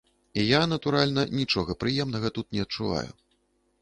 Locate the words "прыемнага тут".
1.85-2.47